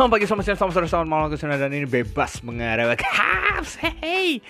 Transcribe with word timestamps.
Selamat 0.00 0.16
pagi, 0.16 0.24
selamat 0.24 0.44
siang, 0.48 0.56
selamat 0.56 0.74
sore, 0.80 0.88
selamat 0.88 1.08
malam, 1.12 1.28
ke 1.28 1.36
sana 1.36 1.60
dan 1.60 1.76
ini 1.76 1.84
bebas 1.84 2.40
mengarah. 2.40 2.96
Kaps, 3.04 3.84
hey. 3.84 4.40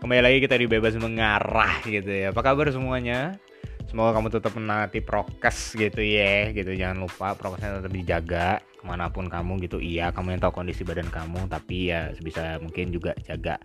Kembali 0.00 0.24
lagi 0.24 0.40
kita 0.40 0.56
di 0.56 0.64
bebas 0.64 0.96
mengarah 0.96 1.76
gitu 1.84 2.08
ya. 2.08 2.32
Apa 2.32 2.40
kabar 2.40 2.72
semuanya? 2.72 3.36
Semoga 3.84 4.16
kamu 4.16 4.32
tetap 4.32 4.56
menaati 4.56 5.04
prokes 5.04 5.76
gitu 5.76 6.00
ya. 6.00 6.48
Gitu 6.56 6.72
Jangan 6.72 7.04
lupa 7.04 7.36
prokesnya 7.36 7.84
tetap 7.84 7.92
dijaga. 7.92 8.64
Ke 8.64 8.80
mana 8.88 9.12
pun 9.12 9.28
kamu 9.28 9.68
gitu 9.68 9.76
Iya 9.76 10.08
kamu 10.08 10.40
yang 10.40 10.40
tahu 10.40 10.64
kondisi 10.64 10.88
badan 10.88 11.12
kamu. 11.12 11.52
Tapi 11.52 11.92
ya 11.92 12.08
sebisa 12.16 12.56
mungkin 12.64 12.88
juga 12.88 13.12
jaga 13.28 13.60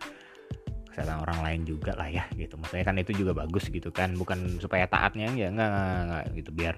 kesehatan 0.92 1.24
orang 1.24 1.40
lain 1.40 1.62
juga 1.64 1.96
lah 1.96 2.12
ya 2.12 2.28
gitu. 2.36 2.60
Maksudnya 2.60 2.84
kan 2.84 3.00
itu 3.00 3.16
juga 3.16 3.32
bagus 3.32 3.72
gitu 3.72 3.96
kan. 3.96 4.12
Bukan 4.12 4.60
supaya 4.60 4.92
taatnya 4.92 5.32
ya 5.32 5.48
enggak, 5.48 5.72
enggak, 5.72 6.04
enggak 6.04 6.24
gitu. 6.36 6.52
Biar 6.52 6.76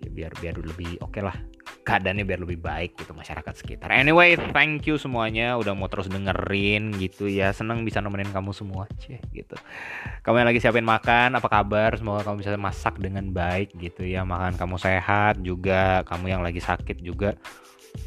ya 0.00 0.08
biar 0.08 0.32
biar 0.40 0.54
lebih 0.56 0.96
oke 1.04 1.20
okay 1.20 1.20
lah 1.20 1.36
keadaannya 1.84 2.24
biar 2.24 2.40
lebih 2.40 2.58
baik 2.64 2.96
gitu 2.96 3.12
masyarakat 3.12 3.54
sekitar. 3.54 3.92
Anyway, 3.92 4.40
thank 4.56 4.88
you 4.88 4.96
semuanya 4.96 5.54
udah 5.60 5.76
mau 5.76 5.86
terus 5.92 6.08
dengerin 6.08 6.96
gitu 6.96 7.28
ya. 7.28 7.52
Senang 7.52 7.84
bisa 7.84 8.00
nemenin 8.00 8.32
kamu 8.32 8.56
semua, 8.56 8.88
cie 8.96 9.20
gitu. 9.36 9.54
Kamu 10.24 10.40
yang 10.40 10.48
lagi 10.48 10.64
siapin 10.64 10.88
makan, 10.88 11.36
apa 11.36 11.46
kabar? 11.46 11.92
Semoga 12.00 12.24
kamu 12.24 12.40
bisa 12.40 12.56
masak 12.56 12.96
dengan 12.96 13.28
baik 13.30 13.76
gitu 13.76 14.02
ya. 14.02 14.24
Makan 14.24 14.56
kamu 14.56 14.80
sehat 14.80 15.44
juga. 15.44 16.00
Kamu 16.08 16.32
yang 16.32 16.40
lagi 16.40 16.64
sakit 16.64 17.04
juga. 17.04 17.36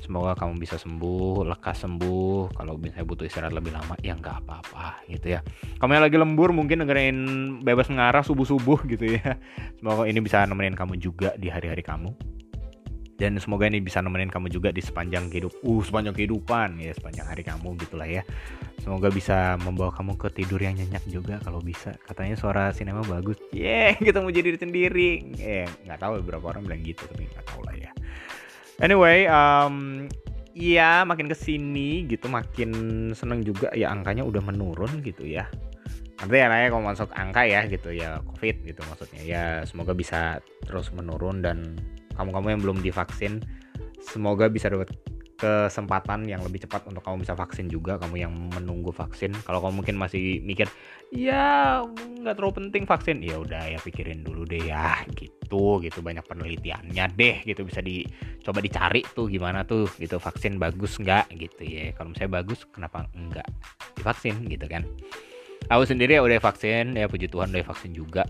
Semoga 0.04 0.36
kamu 0.36 0.60
bisa 0.60 0.76
sembuh, 0.76 1.48
lekas 1.48 1.88
sembuh. 1.88 2.52
Kalau 2.60 2.76
misalnya 2.76 3.08
butuh 3.08 3.24
istirahat 3.24 3.56
lebih 3.56 3.72
lama, 3.72 3.96
ya 4.04 4.20
nggak 4.20 4.44
apa-apa 4.44 5.08
gitu 5.08 5.38
ya. 5.38 5.40
Kamu 5.80 5.96
yang 5.96 6.04
lagi 6.04 6.18
lembur 6.20 6.52
mungkin 6.52 6.84
dengerin 6.84 7.18
bebas 7.64 7.88
mengarah 7.88 8.20
subuh-subuh 8.20 8.84
gitu 8.92 9.16
ya. 9.16 9.40
Semoga 9.80 10.04
ini 10.10 10.20
bisa 10.20 10.44
nemenin 10.44 10.76
kamu 10.76 11.00
juga 11.00 11.32
di 11.40 11.48
hari-hari 11.48 11.86
kamu 11.88 12.27
dan 13.18 13.42
semoga 13.42 13.66
ini 13.66 13.82
bisa 13.82 13.98
nemenin 13.98 14.30
kamu 14.30 14.54
juga 14.54 14.70
di 14.70 14.78
sepanjang 14.78 15.34
hidup 15.34 15.50
uh 15.66 15.82
sepanjang 15.82 16.14
kehidupan 16.14 16.78
ya 16.78 16.94
sepanjang 16.94 17.26
hari 17.26 17.42
kamu 17.42 17.74
gitulah 17.82 18.06
ya. 18.06 18.22
Semoga 18.78 19.10
bisa 19.10 19.58
membawa 19.66 19.90
kamu 19.92 20.16
ke 20.22 20.30
tidur 20.38 20.62
yang 20.62 20.78
nyenyak 20.78 21.02
juga 21.10 21.42
kalau 21.42 21.60
bisa. 21.60 21.98
Katanya 22.06 22.38
suara 22.38 22.70
sinema 22.70 23.02
bagus. 23.04 23.42
Yeah 23.50 23.98
kita 24.06 24.22
mau 24.22 24.30
jadi 24.30 24.54
sendiri. 24.56 25.34
Eh 25.42 25.66
nggak 25.90 26.00
tahu 26.00 26.22
beberapa 26.22 26.54
orang 26.54 26.70
bilang 26.70 26.82
gitu 26.86 27.04
tapi 27.10 27.26
nggak 27.26 27.46
tahu 27.50 27.66
lah 27.66 27.76
ya. 27.76 27.92
Anyway 28.78 29.26
um, 29.26 30.06
Iya, 30.58 31.06
makin 31.06 31.30
ke 31.30 31.38
sini 31.38 32.10
gitu, 32.10 32.26
makin 32.34 32.74
seneng 33.14 33.46
juga. 33.46 33.70
Ya 33.78 33.94
angkanya 33.94 34.26
udah 34.26 34.42
menurun 34.42 35.06
gitu 35.06 35.22
ya. 35.22 35.46
Nanti 36.18 36.34
ya 36.34 36.50
lah 36.50 36.58
ya 36.66 36.68
kalau 36.74 36.82
masuk 36.82 37.14
angka 37.14 37.46
ya 37.46 37.62
gitu 37.70 37.94
ya 37.94 38.26
COVID 38.26 38.66
gitu 38.66 38.82
maksudnya. 38.90 39.22
Ya 39.22 39.44
semoga 39.70 39.94
bisa 39.94 40.42
terus 40.66 40.90
menurun 40.98 41.46
dan 41.46 41.78
kamu-kamu 42.18 42.58
yang 42.58 42.62
belum 42.66 42.78
divaksin 42.82 43.46
semoga 44.02 44.50
bisa 44.50 44.68
dapat 44.74 44.92
kesempatan 45.38 46.26
yang 46.26 46.42
lebih 46.42 46.66
cepat 46.66 46.90
untuk 46.90 47.06
kamu 47.06 47.22
bisa 47.22 47.38
vaksin 47.38 47.70
juga 47.70 48.02
kamu 48.02 48.16
yang 48.18 48.34
menunggu 48.58 48.90
vaksin. 48.90 49.38
Kalau 49.46 49.62
kamu 49.62 49.86
mungkin 49.86 49.96
masih 50.02 50.42
mikir 50.42 50.66
ya 51.14 51.86
nggak 51.86 52.36
terlalu 52.42 52.66
penting 52.66 52.84
vaksin. 52.90 53.22
Ya 53.22 53.38
udah 53.38 53.70
ya 53.70 53.78
pikirin 53.78 54.26
dulu 54.26 54.50
deh 54.50 54.66
ya 54.66 54.98
gitu 55.14 55.78
gitu. 55.86 56.02
Banyak 56.02 56.26
penelitiannya 56.26 57.06
deh 57.14 57.46
gitu. 57.46 57.62
Bisa 57.70 57.86
dicoba 57.86 58.60
dicari 58.66 59.06
tuh 59.14 59.30
gimana 59.30 59.62
tuh 59.62 59.86
gitu. 60.02 60.18
Vaksin 60.18 60.58
bagus 60.58 60.98
nggak 60.98 61.30
gitu 61.38 61.62
ya. 61.62 61.94
Kalau 61.94 62.18
misalnya 62.18 62.42
bagus 62.42 62.66
kenapa 62.74 63.06
enggak 63.14 63.46
divaksin 63.94 64.42
gitu 64.50 64.66
kan. 64.66 64.90
Aku 65.70 65.86
sendiri 65.86 66.18
ya 66.18 66.26
udah 66.26 66.42
vaksin 66.42 66.98
ya 66.98 67.06
puji 67.06 67.30
Tuhan 67.30 67.54
udah 67.54 67.62
vaksin 67.62 67.94
juga 67.94 68.26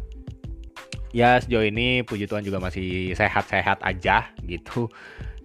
ya 1.15 1.39
sejauh 1.39 1.63
ini 1.63 2.03
puji 2.03 2.27
Tuhan 2.27 2.43
juga 2.43 2.59
masih 2.59 3.13
sehat-sehat 3.15 3.83
aja 3.83 4.31
gitu. 4.43 4.91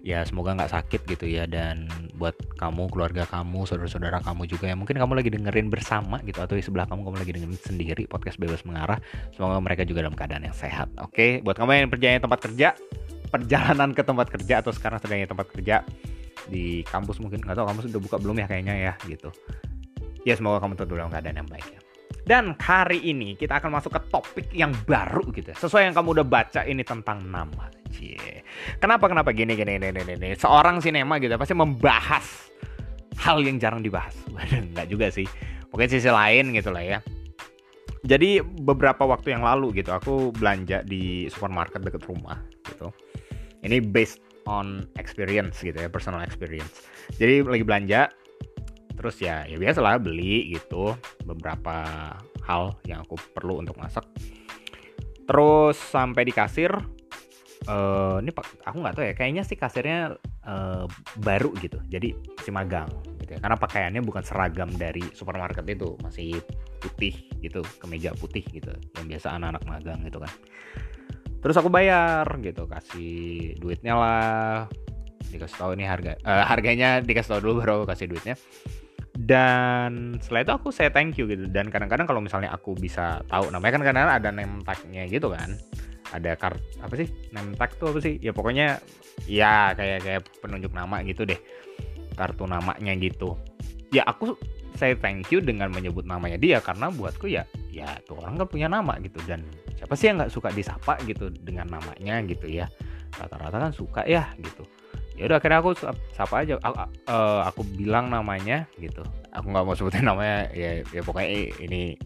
Ya 0.03 0.19
semoga 0.27 0.51
nggak 0.51 0.67
sakit 0.67 1.01
gitu 1.07 1.25
ya. 1.31 1.47
Dan 1.47 1.87
buat 2.19 2.35
kamu 2.59 2.91
keluarga 2.91 3.23
kamu 3.23 3.63
saudara-saudara 3.63 4.19
kamu 4.19 4.51
juga 4.51 4.67
ya. 4.67 4.75
Mungkin 4.75 4.99
kamu 4.99 5.13
lagi 5.15 5.31
dengerin 5.31 5.71
bersama 5.71 6.19
gitu 6.27 6.43
atau 6.43 6.59
di 6.59 6.63
sebelah 6.63 6.83
kamu 6.91 7.07
kamu 7.07 7.17
lagi 7.23 7.31
dengerin 7.39 7.59
sendiri 7.59 8.03
podcast 8.11 8.35
bebas 8.35 8.67
mengarah. 8.67 8.99
Semoga 9.31 9.63
mereka 9.63 9.87
juga 9.87 10.03
dalam 10.03 10.15
keadaan 10.15 10.43
yang 10.43 10.55
sehat. 10.55 10.91
Oke 10.99 11.39
buat 11.39 11.55
kamu 11.55 11.87
yang 11.87 11.91
perjalanan 11.91 12.19
tempat 12.19 12.39
kerja 12.43 12.69
perjalanan 13.31 13.89
ke 13.97 14.03
tempat 14.05 14.27
kerja 14.29 14.61
atau 14.61 14.69
sekarang 14.75 15.01
sedang 15.01 15.23
di 15.23 15.25
tempat 15.25 15.47
kerja 15.49 15.75
di 16.51 16.83
kampus 16.85 17.17
mungkin 17.23 17.39
nggak 17.41 17.55
tahu 17.55 17.65
kampus 17.65 17.87
udah 17.89 18.01
buka 18.03 18.17
belum 18.19 18.35
ya 18.43 18.47
kayaknya 18.51 18.75
ya 18.75 18.93
gitu. 19.07 19.31
Ya 20.27 20.35
semoga 20.35 20.59
kamu 20.59 20.75
tetap 20.75 20.91
dalam 20.91 21.11
keadaan 21.11 21.39
yang 21.43 21.49
baik 21.49 21.67
ya 21.67 21.82
dan 22.23 22.55
hari 22.55 23.03
ini 23.03 23.35
kita 23.35 23.59
akan 23.59 23.79
masuk 23.79 23.99
ke 23.99 24.01
topik 24.07 24.47
yang 24.55 24.71
baru 24.87 25.27
gitu 25.35 25.51
ya. 25.51 25.57
Sesuai 25.59 25.91
yang 25.91 25.95
kamu 25.95 26.21
udah 26.21 26.27
baca 26.27 26.61
ini 26.63 26.83
tentang 26.87 27.19
nama. 27.27 27.67
Cie. 27.93 28.41
Kenapa 28.79 29.11
kenapa 29.11 29.35
gini 29.35 29.53
gini 29.53 29.75
gini 29.77 30.01
gini. 30.01 30.29
Seorang 30.39 30.79
sinema 30.79 31.19
gitu 31.19 31.35
pasti 31.35 31.53
membahas 31.53 32.25
hal 33.19 33.43
yang 33.43 33.59
jarang 33.59 33.83
dibahas. 33.83 34.15
Enggak 34.55 34.87
juga 34.87 35.11
sih. 35.11 35.27
Mungkin 35.75 35.87
sisi 35.91 36.07
lain 36.07 36.55
gitu 36.55 36.71
lah 36.71 36.83
ya. 36.83 36.99
Jadi 38.03 38.43
beberapa 38.43 39.07
waktu 39.07 39.31
yang 39.31 39.43
lalu 39.47 39.79
gitu 39.79 39.95
aku 39.95 40.35
belanja 40.35 40.83
di 40.83 41.27
supermarket 41.27 41.83
deket 41.83 42.03
rumah 42.07 42.39
gitu. 42.67 42.91
Ini 43.63 43.79
based 43.79 44.19
on 44.43 44.83
experience 44.99 45.63
gitu 45.63 45.75
ya, 45.75 45.87
personal 45.87 46.19
experience. 46.19 46.83
Jadi 47.15 47.47
lagi 47.47 47.63
belanja 47.63 48.11
terus 48.93 49.17
ya 49.19 49.43
ya 49.49 49.57
biasalah 49.57 49.99
beli 49.99 50.53
gitu 50.53 50.93
beberapa 51.25 51.83
hal 52.43 52.75
yang 52.87 53.03
aku 53.03 53.15
perlu 53.33 53.63
untuk 53.63 53.75
masak. 53.79 54.05
Terus 55.23 55.79
sampai 55.79 56.27
di 56.27 56.33
kasir 56.35 56.71
uh, 57.67 58.17
ini 58.19 58.31
aku 58.63 58.77
nggak 58.83 58.95
tahu 58.95 59.05
ya 59.07 59.13
kayaknya 59.15 59.43
sih 59.47 59.55
kasirnya 59.55 60.19
uh, 60.43 60.85
baru 61.23 61.55
gitu 61.63 61.79
jadi 61.87 62.11
masih 62.35 62.53
magang 62.53 62.89
gitu 63.23 63.35
ya. 63.35 63.39
Karena 63.39 63.57
pakaiannya 63.57 64.01
bukan 64.03 64.23
seragam 64.23 64.69
dari 64.75 65.03
supermarket 65.15 65.63
itu 65.65 65.95
masih 66.03 66.37
putih 66.83 67.15
gitu 67.39 67.63
kemeja 67.79 68.11
putih 68.19 68.43
gitu 68.51 68.71
yang 68.99 69.05
biasa 69.07 69.39
anak-anak 69.39 69.63
magang 69.65 69.99
gitu 70.03 70.19
kan. 70.19 70.31
Terus 71.43 71.55
aku 71.59 71.67
bayar 71.67 72.27
gitu 72.39 72.67
kasih 72.67 73.55
duitnya 73.59 73.95
lah 73.95 74.67
dikasih 75.33 75.57
tahu 75.57 75.71
ini 75.73 75.89
harga 75.89 76.13
uh, 76.21 76.45
harganya 76.45 77.01
dikasih 77.01 77.29
tahu 77.35 77.39
dulu 77.41 77.53
baru 77.63 77.71
aku 77.81 77.85
kasih 77.89 78.05
duitnya 78.11 78.35
dan 79.13 80.17
setelah 80.17 80.41
itu 80.41 80.53
aku 80.57 80.67
saya 80.73 80.89
thank 80.89 81.21
you 81.21 81.29
gitu. 81.29 81.45
Dan 81.45 81.69
kadang-kadang 81.69 82.09
kalau 82.09 82.17
misalnya 82.17 82.49
aku 82.49 82.73
bisa 82.73 83.21
tahu 83.29 83.53
namanya 83.53 83.77
kan 83.77 83.81
kadang-kadang 83.85 84.13
ada 84.17 84.29
name 84.33 84.65
tag-nya 84.65 85.05
gitu 85.05 85.29
kan. 85.29 85.53
Ada 86.13 86.33
kart 86.37 86.57
apa 86.81 86.93
sih? 86.97 87.09
Name 87.29 87.53
tag 87.53 87.77
tuh 87.77 87.93
apa 87.93 88.01
sih? 88.01 88.17
Ya 88.17 88.33
pokoknya 88.33 88.81
ya 89.29 89.77
kayak 89.77 89.99
kayak 90.01 90.21
penunjuk 90.41 90.73
nama 90.73 91.05
gitu 91.05 91.29
deh. 91.29 91.37
Kartu 92.17 92.49
namanya 92.49 92.93
gitu. 92.97 93.37
Ya 93.93 94.01
aku 94.09 94.33
saya 94.73 94.97
thank 94.97 95.29
you 95.29 95.37
dengan 95.37 95.69
menyebut 95.69 96.09
namanya 96.09 96.41
dia 96.41 96.57
karena 96.57 96.89
buatku 96.89 97.29
ya 97.29 97.45
ya 97.69 97.93
tuh 98.09 98.17
orang 98.17 98.41
kan 98.41 98.49
punya 98.49 98.65
nama 98.65 98.97
gitu. 98.97 99.21
Dan 99.29 99.45
siapa 99.77 99.93
sih 99.93 100.09
yang 100.09 100.25
nggak 100.25 100.33
suka 100.33 100.49
disapa 100.49 100.97
gitu 101.05 101.29
dengan 101.29 101.69
namanya 101.69 102.17
gitu 102.25 102.49
ya? 102.49 102.65
Rata-rata 103.13 103.69
kan 103.69 103.73
suka 103.77 104.01
ya 104.09 104.33
gitu 104.41 104.65
ya 105.13 105.29
udah 105.29 105.37
akhirnya 105.37 105.59
aku 105.61 105.71
sapa 106.13 106.35
aja. 106.45 106.57
Aku, 106.61 106.75
uh, 106.77 106.87
eh, 106.89 107.41
aku 107.45 107.61
bilang 107.77 108.09
namanya 108.09 108.65
gitu. 108.81 109.05
Aku 109.33 109.49
nggak 109.49 109.65
mau 109.65 109.75
sebutin 109.77 110.05
namanya 110.05 110.49
ya 110.53 110.81
ya 110.89 111.01
pokoknya 111.05 111.29
ini 111.61 111.97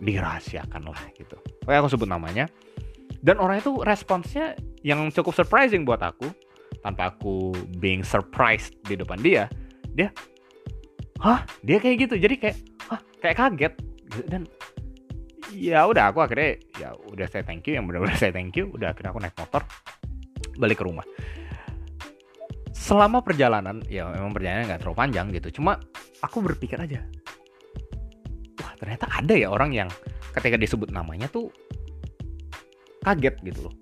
dirahasiakan 0.00 0.90
lah 0.90 1.02
gitu. 1.16 1.36
Pokoknya 1.64 1.80
aku 1.80 1.90
sebut 1.92 2.08
namanya. 2.08 2.44
Dan 3.24 3.40
orang 3.40 3.64
itu 3.64 3.80
responsnya 3.80 4.52
yang 4.84 5.08
cukup 5.08 5.32
surprising 5.32 5.88
buat 5.88 6.04
aku 6.04 6.28
tanpa 6.84 7.16
aku 7.16 7.56
being 7.80 8.04
surprised 8.04 8.76
di 8.84 9.00
depan 9.00 9.16
dia 9.24 9.48
dia 9.96 10.12
hah? 11.24 11.40
Dia 11.64 11.80
kayak 11.80 11.96
gitu? 12.04 12.14
Jadi 12.20 12.36
kayak 12.36 12.56
hah? 12.92 13.00
Kayak 13.20 13.36
kaget. 13.40 13.74
Gitu. 14.04 14.22
dan 14.30 14.42
ya 15.50 15.88
udah 15.88 16.12
aku 16.12 16.20
akhirnya 16.20 16.60
ya 16.76 16.92
udah 17.08 17.24
saya 17.24 17.40
thank 17.46 17.64
you. 17.64 17.80
Yang 17.80 17.84
benar-benar 17.88 18.16
saya 18.20 18.32
thank 18.36 18.52
you. 18.52 18.68
Udah 18.76 18.92
akhirnya 18.92 19.10
aku 19.16 19.20
naik 19.24 19.36
motor 19.40 19.62
balik 20.54 20.78
ke 20.78 20.84
rumah 20.86 21.02
selama 22.84 23.24
perjalanan 23.24 23.80
ya 23.88 24.04
memang 24.12 24.36
perjalanan 24.36 24.68
nggak 24.68 24.84
terlalu 24.84 24.98
panjang 25.00 25.26
gitu. 25.32 25.56
Cuma 25.60 25.80
aku 26.20 26.44
berpikir 26.44 26.76
aja 26.76 27.00
wah 28.60 28.76
ternyata 28.76 29.08
ada 29.08 29.32
ya 29.32 29.48
orang 29.48 29.72
yang 29.72 29.88
ketika 30.36 30.60
disebut 30.60 30.92
namanya 30.92 31.24
tuh 31.32 31.48
kaget 33.00 33.40
gitu 33.40 33.72
loh. 33.72 33.74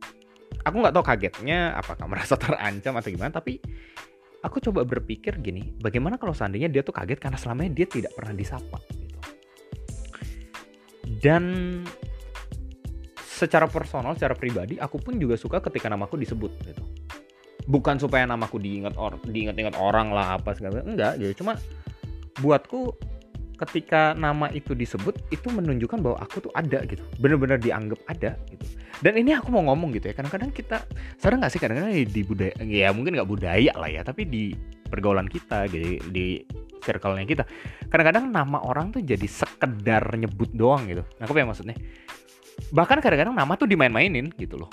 Aku 0.62 0.78
nggak 0.78 0.94
tahu 0.94 1.02
kagetnya 1.02 1.74
apakah 1.74 2.06
merasa 2.06 2.38
terancam 2.42 2.94
atau 2.94 3.10
gimana 3.10 3.34
tapi 3.34 3.58
aku 4.46 4.62
coba 4.70 4.86
berpikir 4.86 5.42
gini 5.42 5.74
bagaimana 5.82 6.14
kalau 6.14 6.30
seandainya 6.30 6.70
dia 6.70 6.86
tuh 6.86 6.94
kaget 6.94 7.18
karena 7.18 7.34
selamanya 7.34 7.74
dia 7.74 7.86
tidak 7.90 8.14
pernah 8.14 8.38
disapa 8.38 8.78
gitu. 8.94 9.18
Dan 11.02 11.42
secara 13.18 13.66
personal 13.66 14.14
secara 14.14 14.38
pribadi 14.38 14.78
aku 14.78 15.02
pun 15.02 15.18
juga 15.18 15.34
suka 15.34 15.58
ketika 15.58 15.90
namaku 15.90 16.14
disebut 16.22 16.54
gitu 16.62 17.01
bukan 17.66 17.98
supaya 17.98 18.26
namaku 18.26 18.58
diingat 18.58 18.94
or 18.98 19.14
diingat-ingat 19.22 19.78
orang 19.78 20.10
lah 20.10 20.38
apa 20.38 20.54
segala 20.58 20.82
enggak 20.82 21.18
jadi 21.18 21.32
cuma 21.38 21.58
buatku 22.42 22.94
ketika 23.62 24.16
nama 24.18 24.50
itu 24.50 24.74
disebut 24.74 25.14
itu 25.30 25.46
menunjukkan 25.46 26.02
bahwa 26.02 26.18
aku 26.18 26.50
tuh 26.50 26.52
ada 26.58 26.82
gitu. 26.82 26.98
Bener-bener 27.22 27.62
dianggap 27.62 28.00
ada 28.10 28.34
gitu. 28.50 28.64
Dan 28.98 29.14
ini 29.18 29.38
aku 29.38 29.54
mau 29.54 29.62
ngomong 29.70 29.94
gitu 29.94 30.10
ya. 30.10 30.14
Kadang-kadang 30.18 30.50
kita 30.50 30.82
sadar 31.22 31.38
nggak 31.38 31.52
sih? 31.54 31.60
Kadang-kadang 31.62 31.94
di 31.94 32.22
budaya 32.26 32.54
ya 32.58 32.90
mungkin 32.90 33.14
nggak 33.14 33.30
budaya 33.30 33.72
lah 33.78 33.86
ya 33.86 34.02
tapi 34.02 34.26
di 34.26 34.50
pergaulan 34.90 35.30
kita 35.30 35.70
gitu 35.70 36.02
di 36.10 36.42
circle-nya 36.82 37.24
kita 37.24 37.44
kadang-kadang 37.86 38.34
nama 38.34 38.58
orang 38.66 38.90
tuh 38.90 39.00
jadi 39.00 39.24
sekedar 39.24 40.02
nyebut 40.18 40.50
doang 40.52 40.90
gitu. 40.90 41.06
Nah 41.22 41.30
apa 41.30 41.38
ya 41.38 41.46
maksudnya 41.46 41.76
bahkan 42.74 42.98
kadang-kadang 42.98 43.32
nama 43.32 43.54
tuh 43.56 43.70
dimain-mainin 43.70 44.28
gitu 44.36 44.60
loh 44.60 44.68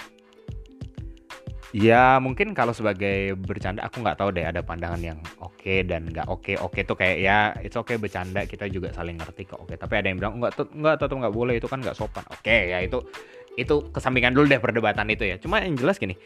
Ya 1.69 2.17
mungkin 2.17 2.57
kalau 2.57 2.73
sebagai 2.73 3.37
bercanda 3.37 3.85
aku 3.85 4.01
nggak 4.01 4.17
tahu 4.17 4.33
deh 4.33 4.41
ada 4.41 4.65
pandangan 4.65 4.97
yang 5.05 5.21
oke 5.37 5.53
okay 5.53 5.85
dan 5.85 6.09
nggak 6.09 6.25
oke. 6.25 6.41
Okay. 6.41 6.55
Oke 6.57 6.81
okay 6.81 6.81
tuh 6.81 6.97
kayak 6.97 7.17
ya 7.21 7.37
it's 7.61 7.77
okay 7.77 8.01
bercanda 8.01 8.41
kita 8.49 8.65
juga 8.73 8.89
saling 8.89 9.21
ngerti 9.21 9.45
kok. 9.45 9.61
Oke 9.61 9.73
okay. 9.73 9.77
tapi 9.77 10.01
ada 10.01 10.09
yang 10.09 10.17
bilang 10.17 10.41
nggak 10.41 10.57
tuh 10.57 10.65
nggak 10.73 10.97
tetap 10.97 11.13
nggak 11.21 11.35
boleh 11.35 11.61
itu 11.61 11.69
kan 11.69 11.77
nggak 11.77 11.93
sopan. 11.93 12.25
Oke 12.33 12.41
okay, 12.41 12.73
ya 12.73 12.81
itu 12.81 13.05
itu 13.53 13.75
kesampingan 13.93 14.33
dulu 14.33 14.49
deh 14.49 14.57
perdebatan 14.57 15.05
itu 15.13 15.29
ya. 15.29 15.37
Cuma 15.37 15.61
yang 15.61 15.77
jelas 15.77 16.01
gini, 16.01 16.17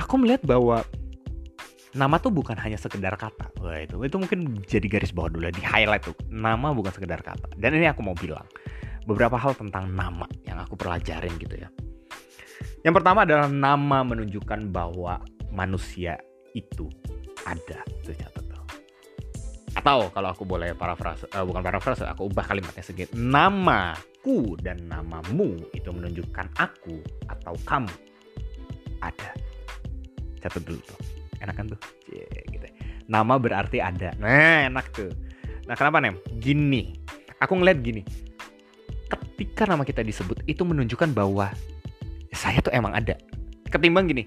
aku 0.00 0.16
melihat 0.16 0.40
bahwa 0.48 0.80
nama 1.92 2.16
tuh 2.16 2.32
bukan 2.32 2.56
hanya 2.56 2.80
sekedar 2.80 3.12
kata. 3.20 3.52
Wah 3.60 3.84
itu 3.84 4.00
itu 4.00 4.16
mungkin 4.16 4.64
jadi 4.64 4.88
garis 4.88 5.12
bawah 5.12 5.28
dulu 5.28 5.52
di 5.52 5.60
highlight 5.60 6.08
tuh. 6.08 6.16
Nama 6.32 6.72
bukan 6.72 6.96
sekedar 6.96 7.20
kata. 7.20 7.52
Dan 7.60 7.76
ini 7.76 7.92
aku 7.92 8.00
mau 8.00 8.16
bilang 8.16 8.48
beberapa 9.04 9.36
hal 9.36 9.52
tentang 9.52 9.92
nama 9.92 10.24
yang 10.48 10.60
aku 10.60 10.80
pelajarin 10.80 11.32
gitu 11.40 11.60
ya 11.60 11.68
yang 12.86 12.94
pertama 12.94 13.26
adalah 13.26 13.50
nama 13.50 14.06
menunjukkan 14.06 14.70
bahwa 14.70 15.20
manusia 15.50 16.18
itu 16.54 16.86
ada. 17.44 17.82
Itu 18.02 18.14
catat 18.14 18.44
tuh. 18.46 18.64
Atau 19.78 20.10
kalau 20.10 20.28
aku 20.34 20.42
boleh 20.42 20.74
parafrase, 20.74 21.30
uh, 21.30 21.44
bukan 21.46 21.62
parafrase, 21.62 22.02
aku 22.02 22.26
ubah 22.26 22.46
kalimatnya 22.46 22.82
sedikit. 22.82 23.14
Namaku 23.14 24.58
dan 24.58 24.90
namamu 24.90 25.54
itu 25.70 25.90
menunjukkan 25.90 26.50
aku 26.58 26.98
atau 27.30 27.54
kamu 27.62 27.94
ada. 28.98 29.30
Catat 30.42 30.62
dulu 30.66 30.80
tuh. 30.82 30.98
Enak 31.38 31.54
kan 31.54 31.66
tuh? 31.70 31.80
Yeah, 32.10 32.42
gitu. 32.50 32.66
Nama 33.06 33.34
berarti 33.38 33.78
ada. 33.78 34.14
Nah, 34.18 34.66
enak 34.66 34.90
tuh. 34.90 35.10
Nah, 35.70 35.78
kenapa, 35.78 36.02
Nem? 36.02 36.18
Gini. 36.42 36.98
Aku 37.38 37.54
ngeliat 37.54 37.78
gini. 37.78 38.02
Ketika 39.06 39.70
nama 39.70 39.86
kita 39.86 40.02
disebut, 40.02 40.42
itu 40.50 40.66
menunjukkan 40.66 41.14
bahwa 41.14 41.54
saya 42.32 42.60
tuh 42.60 42.72
emang 42.74 42.92
ada. 42.96 43.16
Ketimbang 43.68 44.08
gini, 44.08 44.24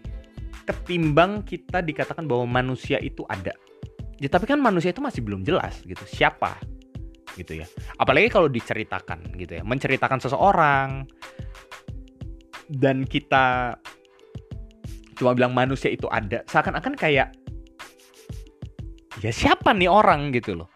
ketimbang 0.65 1.41
kita 1.45 1.81
dikatakan 1.81 2.25
bahwa 2.29 2.45
manusia 2.61 3.01
itu 3.01 3.25
ada. 3.27 3.53
Ya 4.21 4.29
tapi 4.29 4.45
kan 4.45 4.61
manusia 4.61 4.93
itu 4.93 5.01
masih 5.01 5.25
belum 5.25 5.41
jelas 5.41 5.81
gitu. 5.81 6.01
Siapa? 6.05 6.57
Gitu 7.33 7.61
ya. 7.61 7.65
Apalagi 7.97 8.29
kalau 8.29 8.45
diceritakan 8.45 9.33
gitu 9.37 9.57
ya. 9.57 9.63
Menceritakan 9.65 10.21
seseorang 10.21 11.09
dan 12.69 13.03
kita 13.09 13.75
cuma 15.17 15.33
bilang 15.33 15.57
manusia 15.57 15.89
itu 15.89 16.05
ada. 16.13 16.45
Seakan-akan 16.45 16.93
kayak 16.93 17.33
ya 19.25 19.31
siapa 19.33 19.73
nih 19.73 19.89
orang 19.89 20.29
gitu 20.37 20.53
loh. 20.53 20.69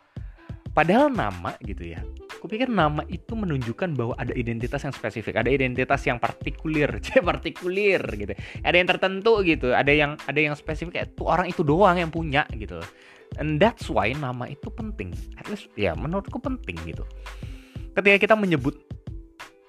Padahal 0.73 1.13
nama 1.13 1.53
gitu 1.61 1.93
ya 1.93 2.01
aku 2.45 2.61
pikir 2.61 2.69
nama 2.69 3.01
itu 3.09 3.33
menunjukkan 3.33 3.97
bahwa 3.97 4.13
ada 4.21 4.29
identitas 4.37 4.85
yang 4.85 4.93
spesifik, 4.93 5.41
ada 5.41 5.49
identitas 5.49 6.05
yang 6.05 6.21
partikulir, 6.21 6.93
cek 7.09 7.25
partikulir 7.25 8.05
gitu. 8.21 8.37
Ada 8.61 8.75
yang 8.77 8.85
tertentu 8.85 9.41
gitu, 9.41 9.73
ada 9.73 9.89
yang 9.89 10.13
ada 10.29 10.37
yang 10.37 10.53
spesifik 10.53 11.01
kayak 11.01 11.09
tuh 11.17 11.25
orang 11.25 11.49
itu 11.49 11.65
doang 11.65 11.97
yang 11.97 12.13
punya 12.13 12.45
gitu. 12.53 12.77
And 13.41 13.57
that's 13.57 13.89
why 13.89 14.13
nama 14.13 14.45
itu 14.45 14.69
penting. 14.69 15.09
At 15.41 15.49
least 15.49 15.73
ya 15.73 15.97
menurutku 15.97 16.37
penting 16.37 16.77
gitu. 16.85 17.01
Ketika 17.97 18.21
kita 18.21 18.35
menyebut 18.37 18.77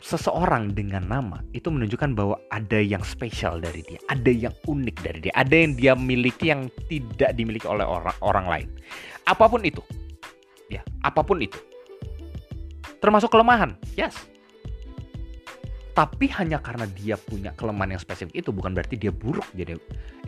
seseorang 0.05 0.76
dengan 0.76 1.08
nama 1.08 1.40
itu 1.56 1.73
menunjukkan 1.73 2.12
bahwa 2.12 2.37
ada 2.52 2.76
yang 2.76 3.00
spesial 3.00 3.56
dari 3.56 3.81
dia, 3.88 3.96
ada 4.12 4.28
yang 4.28 4.52
unik 4.69 4.96
dari 5.00 5.19
dia, 5.25 5.32
ada 5.32 5.55
yang 5.56 5.73
dia 5.81 5.96
miliki 5.96 6.52
yang 6.52 6.69
tidak 6.93 7.32
dimiliki 7.40 7.64
oleh 7.64 7.88
orang 7.88 8.12
orang 8.20 8.44
lain. 8.44 8.69
Apa 9.25 9.49
pun 9.49 9.64
itu. 9.64 9.81
Ya, 10.69 10.84
apa 11.00 11.23
pun 11.23 11.40
itu 11.40 11.56
termasuk 13.06 13.31
kelemahan. 13.31 13.79
Yes. 13.94 14.19
Tapi 15.94 16.29
hanya 16.37 16.61
karena 16.61 16.85
dia 16.85 17.17
punya 17.17 17.56
kelemahan 17.56 17.97
yang 17.97 18.03
spesifik 18.03 18.35
itu 18.37 18.50
bukan 18.53 18.76
berarti 18.76 19.00
dia 19.00 19.14
buruk. 19.14 19.47
Jadi 19.56 19.79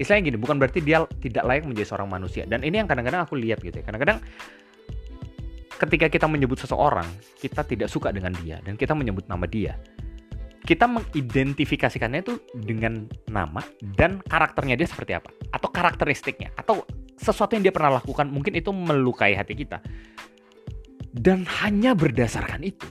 istilahnya 0.01 0.33
gini, 0.33 0.39
bukan 0.41 0.57
berarti 0.57 0.81
dia 0.81 1.05
tidak 1.21 1.45
layak 1.45 1.69
menjadi 1.69 1.93
seorang 1.93 2.09
manusia. 2.09 2.49
Dan 2.49 2.65
ini 2.65 2.81
yang 2.81 2.89
kadang-kadang 2.89 3.27
aku 3.27 3.37
lihat 3.37 3.61
gitu 3.61 3.77
ya. 3.77 3.85
Kadang-kadang 3.85 4.25
ketika 5.77 6.07
kita 6.09 6.25
menyebut 6.25 6.57
seseorang, 6.57 7.05
kita 7.37 7.67
tidak 7.69 7.93
suka 7.93 8.15
dengan 8.15 8.33
dia 8.41 8.65
dan 8.65 8.81
kita 8.81 8.97
menyebut 8.97 9.29
nama 9.29 9.45
dia. 9.45 9.77
Kita 10.65 10.89
mengidentifikasikannya 10.89 12.21
itu 12.25 12.41
dengan 12.53 13.09
nama 13.29 13.61
dan 13.97 14.21
karakternya 14.25 14.77
dia 14.77 14.89
seperti 14.89 15.17
apa 15.17 15.33
atau 15.53 15.69
karakteristiknya 15.69 16.53
atau 16.57 16.85
sesuatu 17.17 17.57
yang 17.57 17.65
dia 17.65 17.75
pernah 17.75 17.99
lakukan 18.01 18.29
mungkin 18.29 18.53
itu 18.53 18.69
melukai 18.69 19.33
hati 19.33 19.57
kita 19.57 19.81
dan 21.15 21.49
hanya 21.65 21.97
berdasarkan 21.97 22.65
itu, 22.65 22.89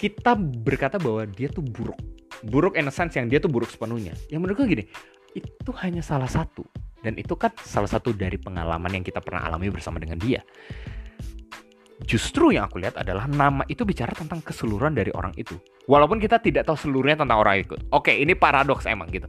kita 0.00 0.36
berkata 0.36 1.00
bahwa 1.00 1.24
dia 1.28 1.48
tuh 1.48 1.64
buruk. 1.64 1.96
Buruk 2.44 2.76
in 2.76 2.88
a 2.88 2.92
sense 2.92 3.16
yang 3.16 3.32
dia 3.32 3.40
tuh 3.40 3.48
buruk 3.48 3.72
sepenuhnya. 3.72 4.12
Yang 4.28 4.40
menurutku 4.44 4.68
gini, 4.68 4.84
itu 5.32 5.70
hanya 5.80 6.04
salah 6.04 6.28
satu. 6.28 6.64
Dan 7.04 7.20
itu 7.20 7.36
kan 7.36 7.52
salah 7.60 7.88
satu 7.88 8.16
dari 8.16 8.40
pengalaman 8.40 8.88
yang 8.88 9.04
kita 9.04 9.20
pernah 9.20 9.44
alami 9.44 9.68
bersama 9.68 10.00
dengan 10.00 10.16
dia. 10.16 10.40
Justru 12.04 12.52
yang 12.52 12.68
aku 12.68 12.80
lihat 12.80 13.00
adalah 13.00 13.24
nama 13.24 13.64
itu 13.64 13.84
bicara 13.86 14.12
tentang 14.12 14.44
keseluruhan 14.44 14.92
dari 14.92 15.08
orang 15.16 15.32
itu. 15.40 15.56
Walaupun 15.88 16.20
kita 16.20 16.40
tidak 16.40 16.68
tahu 16.68 16.76
seluruhnya 16.76 17.16
tentang 17.20 17.40
orang 17.40 17.64
itu. 17.64 17.76
Oke, 17.92 18.12
ini 18.12 18.36
paradoks 18.36 18.84
emang 18.88 19.08
gitu. 19.08 19.28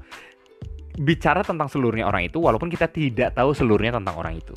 Bicara 0.96 1.44
tentang 1.44 1.68
seluruhnya 1.68 2.08
orang 2.08 2.28
itu, 2.28 2.40
walaupun 2.40 2.72
kita 2.72 2.88
tidak 2.88 3.36
tahu 3.36 3.52
seluruhnya 3.52 4.00
tentang 4.00 4.16
orang 4.16 4.40
itu. 4.40 4.56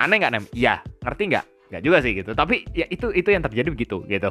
Aneh 0.00 0.16
nggak, 0.16 0.32
Nem? 0.32 0.44
Iya, 0.56 0.80
ngerti 1.04 1.22
nggak? 1.28 1.46
Nggak 1.70 1.82
juga 1.82 1.98
sih 2.02 2.12
gitu. 2.18 2.34
Tapi 2.34 2.66
ya 2.74 2.86
itu 2.90 3.14
itu 3.14 3.28
yang 3.30 3.42
terjadi 3.46 3.68
begitu 3.70 4.02
gitu. 4.10 4.30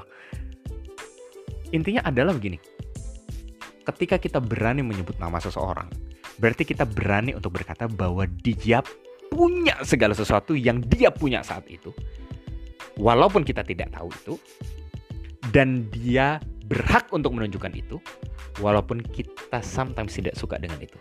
Intinya 1.72 2.04
adalah 2.06 2.36
begini. 2.36 2.60
Ketika 3.88 4.22
kita 4.22 4.38
berani 4.38 4.86
menyebut 4.86 5.18
nama 5.18 5.42
seseorang 5.42 5.90
berarti 6.40 6.64
kita 6.64 6.88
berani 6.88 7.36
untuk 7.36 7.60
berkata 7.60 7.90
bahwa 7.90 8.24
dia 8.40 8.80
punya 9.28 9.76
segala 9.84 10.16
sesuatu 10.16 10.56
yang 10.56 10.80
dia 10.86 11.10
punya 11.12 11.42
saat 11.42 11.68
itu. 11.68 11.92
Walaupun 13.00 13.48
kita 13.48 13.64
tidak 13.64 13.96
tahu 13.96 14.12
itu 14.12 14.34
dan 15.56 15.88
dia 15.90 16.44
berhak 16.70 17.10
untuk 17.10 17.34
menunjukkan 17.34 17.74
itu 17.74 17.98
walaupun 18.62 19.02
kita 19.02 19.64
sometimes 19.64 20.14
tidak 20.14 20.38
suka 20.38 20.62
dengan 20.62 20.78
itu 20.78 21.00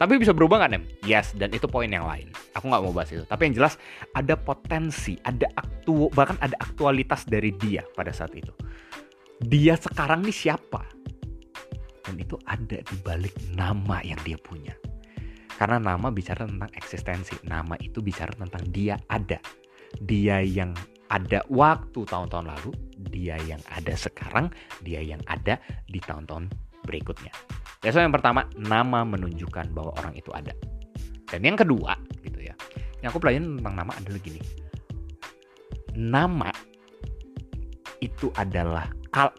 tapi 0.00 0.16
bisa 0.16 0.32
berubah 0.32 0.64
nggak, 0.64 0.72
Nem? 0.72 0.84
Yes, 1.04 1.36
dan 1.36 1.52
itu 1.52 1.68
poin 1.68 1.92
yang 1.92 2.08
lain. 2.08 2.32
Aku 2.56 2.72
nggak 2.72 2.80
mau 2.88 2.96
bahas 2.96 3.12
itu. 3.12 3.20
Tapi 3.28 3.52
yang 3.52 3.60
jelas, 3.60 3.76
ada 4.16 4.32
potensi, 4.32 5.20
ada 5.28 5.44
aktu, 5.60 6.08
bahkan 6.16 6.40
ada 6.40 6.56
aktualitas 6.56 7.28
dari 7.28 7.52
dia 7.52 7.84
pada 7.92 8.08
saat 8.08 8.32
itu. 8.32 8.48
Dia 9.44 9.76
sekarang 9.76 10.24
nih 10.24 10.32
siapa? 10.32 10.88
Dan 12.00 12.16
itu 12.16 12.40
ada 12.48 12.80
di 12.80 12.96
balik 13.04 13.36
nama 13.52 14.00
yang 14.00 14.16
dia 14.24 14.40
punya. 14.40 14.72
Karena 15.60 15.76
nama 15.76 16.08
bicara 16.08 16.48
tentang 16.48 16.72
eksistensi. 16.72 17.36
Nama 17.44 17.76
itu 17.84 18.00
bicara 18.00 18.32
tentang 18.32 18.64
dia 18.72 18.96
ada. 19.12 19.36
Dia 20.00 20.40
yang 20.40 20.72
ada 21.12 21.44
waktu 21.52 22.08
tahun-tahun 22.08 22.48
lalu, 22.48 22.72
dia 23.12 23.36
yang 23.44 23.60
ada 23.68 23.92
sekarang, 23.92 24.48
dia 24.80 25.04
yang 25.04 25.20
ada 25.28 25.60
di 25.84 26.00
tahun-tahun 26.00 26.48
berikutnya. 26.88 27.59
Ya, 27.80 27.96
yang 27.96 28.12
pertama, 28.12 28.44
nama 28.60 29.08
menunjukkan 29.08 29.72
bahwa 29.72 29.96
orang 29.96 30.12
itu 30.12 30.28
ada. 30.36 30.52
Dan 31.32 31.40
yang 31.40 31.56
kedua, 31.56 31.96
gitu 32.20 32.44
ya. 32.44 32.52
Yang 33.00 33.16
aku 33.16 33.20
pelajarin 33.24 33.56
tentang 33.56 33.74
nama 33.80 33.92
adalah 33.96 34.20
gini. 34.20 34.40
Nama 35.96 36.50
itu 38.04 38.28
adalah 38.36 38.88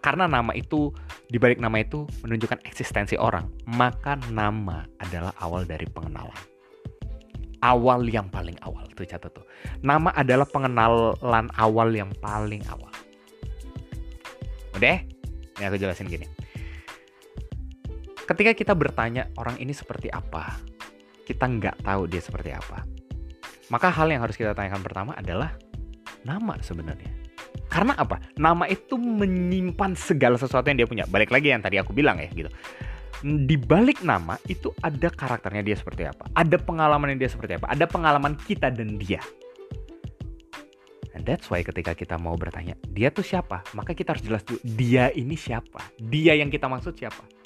karena 0.02 0.26
nama 0.26 0.54
itu 0.58 0.90
dibalik 1.30 1.62
nama 1.62 1.86
itu 1.86 2.10
menunjukkan 2.26 2.66
eksistensi 2.66 3.14
orang, 3.14 3.46
maka 3.70 4.18
nama 4.34 4.90
adalah 4.98 5.38
awal 5.38 5.62
dari 5.62 5.86
pengenalan. 5.86 6.42
Awal 7.62 8.10
yang 8.10 8.26
paling 8.34 8.58
awal 8.66 8.90
tuh 8.98 9.06
catat 9.06 9.30
tuh. 9.38 9.46
Nama 9.86 10.18
adalah 10.18 10.50
pengenalan 10.50 11.46
awal 11.62 11.94
yang 11.94 12.10
paling 12.18 12.66
awal. 12.74 12.90
Udah? 14.74 14.98
Ini 15.62 15.70
aku 15.70 15.78
jelasin 15.78 16.10
gini 16.10 16.41
ketika 18.32 18.52
kita 18.56 18.74
bertanya 18.74 19.28
orang 19.36 19.60
ini 19.60 19.76
seperti 19.76 20.08
apa, 20.08 20.56
kita 21.28 21.44
nggak 21.44 21.84
tahu 21.84 22.08
dia 22.08 22.24
seperti 22.24 22.56
apa. 22.56 22.88
Maka 23.68 23.92
hal 23.92 24.08
yang 24.12 24.24
harus 24.24 24.40
kita 24.40 24.56
tanyakan 24.56 24.84
pertama 24.84 25.12
adalah 25.16 25.56
nama 26.24 26.56
sebenarnya. 26.64 27.12
Karena 27.72 27.96
apa? 27.96 28.20
Nama 28.36 28.68
itu 28.68 29.00
menyimpan 29.00 29.96
segala 29.96 30.36
sesuatu 30.36 30.68
yang 30.68 30.84
dia 30.84 30.88
punya. 30.88 31.04
Balik 31.08 31.32
lagi 31.32 31.52
yang 31.52 31.64
tadi 31.64 31.80
aku 31.80 31.96
bilang 31.96 32.20
ya 32.20 32.28
gitu. 32.32 32.52
Di 33.24 33.56
balik 33.56 34.04
nama 34.04 34.36
itu 34.48 34.76
ada 34.84 35.08
karakternya 35.08 35.64
dia 35.64 35.76
seperti 35.80 36.04
apa. 36.08 36.28
Ada 36.36 36.60
pengalaman 36.60 37.16
yang 37.16 37.20
dia 37.24 37.32
seperti 37.32 37.60
apa. 37.60 37.72
Ada 37.72 37.88
pengalaman 37.88 38.36
kita 38.36 38.72
dan 38.72 39.00
dia. 39.00 39.24
And 41.16 41.24
that's 41.28 41.48
why 41.52 41.64
ketika 41.64 41.96
kita 41.96 42.16
mau 42.20 42.36
bertanya, 42.36 42.76
dia 42.92 43.12
tuh 43.12 43.24
siapa? 43.24 43.64
Maka 43.76 43.92
kita 43.92 44.16
harus 44.16 44.24
jelas 44.24 44.44
dulu, 44.48 44.60
dia 44.64 45.12
ini 45.12 45.36
siapa? 45.36 45.80
Dia 46.00 46.36
yang 46.36 46.48
kita 46.48 46.72
maksud 46.72 46.96
siapa? 46.96 47.41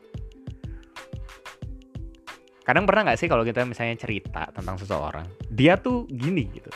Kadang 2.66 2.90
pernah 2.90 3.06
nggak 3.06 3.20
sih 3.22 3.30
kalau 3.30 3.46
kita 3.46 3.62
misalnya 3.62 3.94
cerita 3.94 4.50
tentang 4.50 4.76
seseorang 4.82 5.30
dia 5.54 5.78
tuh 5.78 6.10
gini 6.10 6.50
gitu. 6.50 6.74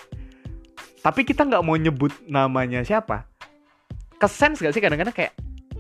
Tapi 1.00 1.25
kita 1.25 1.50
nggak 1.50 1.63
mau 1.65 1.75
nyebut 1.75 2.13
namanya 2.29 2.86
siapa. 2.86 3.25
Kesens 4.19 4.60
gak 4.60 4.75
sih 4.75 4.84
kadang-kadang 4.84 5.15
kayak 5.15 5.34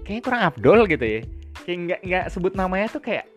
kayaknya 0.07 0.23
kurang 0.23 0.41
abdol 0.47 0.87
gitu 0.87 1.05
ya. 1.05 1.21
Kayak 1.67 1.77
nggak 1.85 1.99
nggak 2.07 2.25
sebut 2.31 2.53
namanya 2.55 2.87
tuh 2.87 3.03
kayak 3.03 3.27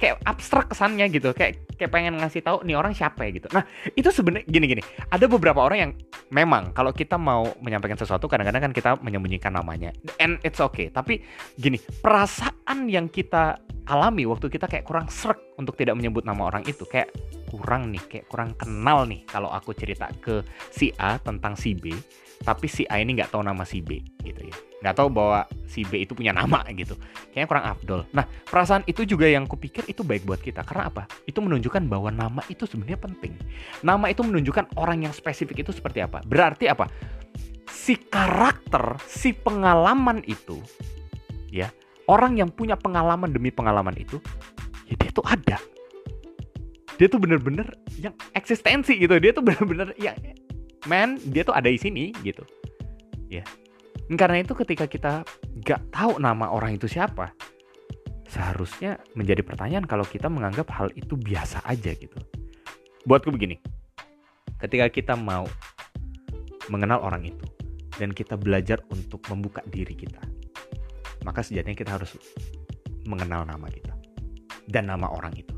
kayak 0.00 0.16
abstrak 0.24 0.72
kesannya 0.72 1.06
gitu. 1.12 1.36
Kayak 1.36 1.60
kayak 1.76 1.92
pengen 1.92 2.16
ngasih 2.16 2.40
tahu 2.40 2.64
nih 2.64 2.72
orang 2.72 2.96
siapa 2.96 3.28
ya 3.28 3.36
gitu. 3.36 3.52
Nah 3.52 3.68
itu 3.92 4.08
sebenarnya 4.08 4.48
gini 4.48 4.66
gini. 4.66 4.82
Ada 5.12 5.28
beberapa 5.28 5.60
orang 5.60 5.78
yang 5.78 5.92
memang 6.32 6.72
kalau 6.72 6.90
kita 6.90 7.20
mau 7.20 7.52
menyampaikan 7.60 8.00
sesuatu 8.00 8.24
kadang-kadang 8.24 8.66
kan 8.66 8.72
kita 8.72 8.90
menyembunyikan 9.04 9.52
namanya. 9.52 9.92
And 10.16 10.40
it's 10.40 10.58
okay. 10.58 10.88
Tapi 10.88 11.20
gini 11.60 11.76
perasaan 12.00 12.88
yang 12.88 13.12
kita 13.12 13.60
alami 13.86 14.26
waktu 14.26 14.50
kita 14.50 14.66
kayak 14.66 14.84
kurang 14.86 15.06
serak 15.06 15.38
untuk 15.58 15.78
tidak 15.78 15.94
menyebut 15.94 16.26
nama 16.26 16.50
orang 16.50 16.66
itu. 16.66 16.82
Kayak 16.86 17.14
kurang 17.46 17.94
nih 17.94 18.02
kayak 18.06 18.26
kurang 18.26 18.52
kenal 18.58 19.06
nih 19.06 19.22
kalau 19.26 19.48
aku 19.50 19.72
cerita 19.72 20.10
ke 20.18 20.42
si 20.74 20.90
A 20.98 21.16
tentang 21.22 21.54
si 21.54 21.72
B 21.72 21.94
tapi 22.42 22.68
si 22.68 22.84
A 22.90 23.00
ini 23.00 23.16
nggak 23.16 23.32
tahu 23.32 23.40
nama 23.40 23.64
si 23.64 23.80
B 23.80 24.02
gitu 24.20 24.42
ya. 24.44 24.56
Nggak 24.84 24.94
tahu 25.00 25.08
bahwa 25.08 25.48
si 25.64 25.88
B 25.88 26.04
itu 26.04 26.12
punya 26.12 26.36
nama 26.36 26.60
gitu. 26.74 26.98
Kayaknya 27.32 27.48
kurang 27.48 27.64
afdol. 27.64 28.00
Nah 28.12 28.28
perasaan 28.28 28.84
itu 28.84 29.08
juga 29.08 29.24
yang 29.24 29.48
kupikir 29.48 29.88
itu 29.88 30.04
baik 30.04 30.28
buat 30.28 30.42
kita. 30.42 30.60
Karena 30.66 30.92
apa? 30.92 31.08
Itu 31.24 31.40
menunjukkan 31.40 31.88
bahwa 31.88 32.12
nama 32.12 32.44
itu 32.52 32.68
sebenarnya 32.68 33.00
penting. 33.00 33.32
Nama 33.80 34.06
itu 34.12 34.20
menunjukkan 34.20 34.76
orang 34.76 35.08
yang 35.08 35.14
spesifik 35.16 35.64
itu 35.64 35.72
seperti 35.72 36.04
apa. 36.04 36.20
Berarti 36.26 36.68
apa? 36.68 36.90
Si 37.70 37.96
karakter 37.96 39.00
si 39.08 39.32
pengalaman 39.32 40.20
itu 40.28 40.60
ya 41.48 41.72
orang 42.06 42.38
yang 42.38 42.50
punya 42.50 42.78
pengalaman 42.78 43.30
demi 43.30 43.50
pengalaman 43.50 43.94
itu 43.98 44.22
ya 44.86 44.94
dia 44.98 45.10
tuh 45.10 45.26
ada. 45.26 45.58
Dia 46.96 47.12
tuh 47.12 47.20
bener-bener 47.20 47.68
yang 48.00 48.16
eksistensi 48.32 48.96
gitu. 48.96 49.20
Dia 49.20 49.36
tuh 49.36 49.44
bener-bener 49.44 49.92
ya 50.00 50.16
man 50.88 51.18
dia 51.28 51.42
tuh 51.44 51.52
ada 51.52 51.68
di 51.68 51.76
sini 51.76 52.14
gitu. 52.24 52.46
Ya. 53.28 53.42
Karena 54.06 54.38
itu 54.38 54.54
ketika 54.54 54.86
kita 54.86 55.12
gak 55.66 55.82
tahu 55.90 56.22
nama 56.22 56.46
orang 56.46 56.78
itu 56.78 56.86
siapa, 56.86 57.34
seharusnya 58.30 59.02
menjadi 59.18 59.42
pertanyaan 59.42 59.82
kalau 59.82 60.06
kita 60.06 60.30
menganggap 60.30 60.70
hal 60.70 60.94
itu 60.94 61.18
biasa 61.18 61.58
aja 61.66 61.90
gitu. 61.90 62.14
Buatku 63.02 63.34
begini, 63.34 63.58
ketika 64.62 64.86
kita 64.94 65.14
mau 65.18 65.46
mengenal 66.70 67.02
orang 67.02 67.26
itu 67.26 67.46
dan 67.98 68.14
kita 68.14 68.38
belajar 68.38 68.78
untuk 68.94 69.26
membuka 69.26 69.62
diri 69.66 69.94
kita, 69.98 70.22
maka 71.26 71.42
sejatinya 71.42 71.74
kita 71.74 71.98
harus 71.98 72.14
mengenal 73.02 73.42
nama 73.42 73.66
kita 73.66 73.90
dan 74.70 74.86
nama 74.86 75.10
orang 75.10 75.34
itu. 75.34 75.54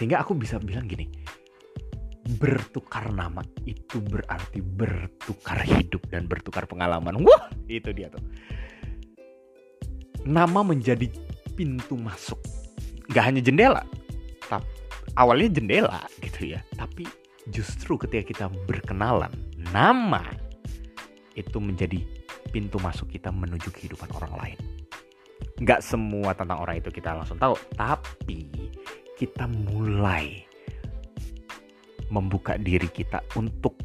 Sehingga 0.00 0.24
aku 0.24 0.32
bisa 0.32 0.56
bilang 0.56 0.88
gini, 0.88 1.12
bertukar 2.40 3.12
nama 3.12 3.44
itu 3.68 4.00
berarti 4.00 4.64
bertukar 4.64 5.60
hidup 5.60 6.08
dan 6.08 6.24
bertukar 6.24 6.64
pengalaman. 6.64 7.20
Wah, 7.20 7.52
itu 7.68 7.92
dia 7.92 8.08
tuh. 8.08 8.24
Nama 10.24 10.60
menjadi 10.64 11.08
pintu 11.52 12.00
masuk. 12.00 12.40
Gak 13.12 13.28
hanya 13.32 13.40
jendela, 13.44 13.84
tapi 14.48 14.68
awalnya 15.16 15.60
jendela 15.60 16.00
gitu 16.20 16.52
ya. 16.56 16.60
Tapi 16.76 17.08
justru 17.48 17.96
ketika 17.96 18.24
kita 18.24 18.46
berkenalan, 18.68 19.32
nama 19.72 20.22
itu 21.32 21.56
menjadi 21.58 22.02
pintu 22.58 22.82
masuk 22.82 23.14
kita 23.14 23.30
menuju 23.30 23.70
kehidupan 23.70 24.10
orang 24.18 24.34
lain. 24.34 24.58
Gak 25.62 25.78
semua 25.78 26.34
tentang 26.34 26.58
orang 26.58 26.82
itu 26.82 26.90
kita 26.90 27.14
langsung 27.14 27.38
tahu, 27.38 27.54
tapi 27.78 28.50
kita 29.14 29.46
mulai 29.70 30.42
membuka 32.10 32.58
diri 32.58 32.90
kita 32.90 33.22
untuk 33.38 33.78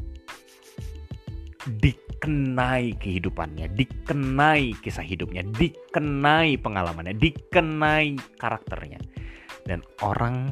dikenai 1.70 2.98
kehidupannya, 2.98 3.70
dikenai 3.78 4.74
kisah 4.82 5.06
hidupnya, 5.06 5.46
dikenai 5.46 6.58
pengalamannya, 6.58 7.14
dikenai 7.14 8.18
karakternya. 8.42 8.98
Dan 9.62 9.86
orang 10.02 10.50